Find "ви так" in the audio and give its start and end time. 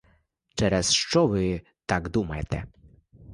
1.27-2.09